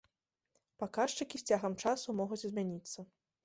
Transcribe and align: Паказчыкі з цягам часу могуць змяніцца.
Паказчыкі 0.83 1.35
з 1.43 1.47
цягам 1.53 1.77
часу 1.87 2.19
могуць 2.23 2.43
змяніцца. 2.49 3.11